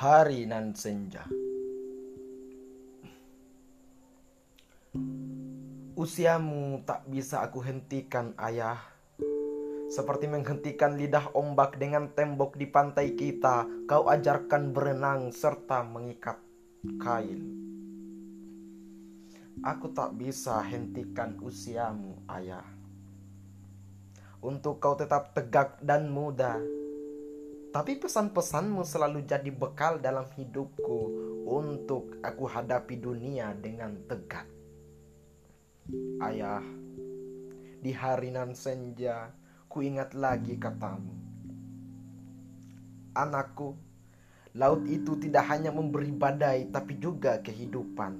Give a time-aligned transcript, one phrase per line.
[0.00, 1.28] Hari nan senja.
[5.92, 8.80] Usiamu tak bisa aku hentikan ayah.
[9.92, 16.40] Seperti menghentikan lidah ombak dengan tembok di pantai kita Kau ajarkan berenang serta mengikat
[16.96, 17.44] kail
[19.60, 22.64] Aku tak bisa hentikan usiamu ayah.
[24.40, 26.79] Untuk kau tetap tegak dan muda
[27.70, 31.00] tapi pesan-pesanmu selalu jadi bekal dalam hidupku
[31.46, 34.46] untuk aku hadapi dunia dengan tegak.
[36.18, 36.62] Ayah,
[37.78, 39.30] di hari nan senja,
[39.70, 41.14] ku ingat lagi katamu.
[43.14, 43.78] Anakku,
[44.58, 48.18] laut itu tidak hanya memberi badai tapi juga kehidupan.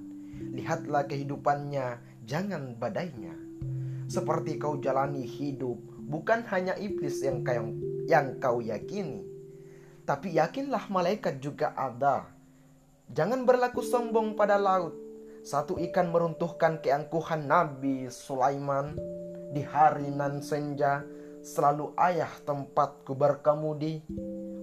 [0.54, 3.34] Lihatlah kehidupannya, jangan badainya.
[4.06, 5.78] Seperti kau jalani hidup,
[6.10, 7.70] bukan hanya iblis yang kau,
[8.10, 9.29] yang kau yakini,
[10.10, 12.26] tapi yakinlah malaikat juga ada.
[13.14, 14.90] Jangan berlaku sombong pada laut.
[15.46, 18.98] Satu ikan meruntuhkan keangkuhan Nabi Sulaiman
[19.54, 21.06] di hari nan senja.
[21.46, 24.02] Selalu ayah tempatku berkemudi.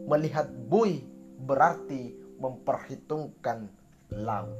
[0.03, 1.07] Melihat bui
[1.39, 2.11] berarti
[2.43, 3.71] memperhitungkan
[4.11, 4.59] laut.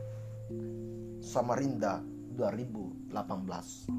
[1.19, 1.99] Samarinda
[2.39, 3.91] 2018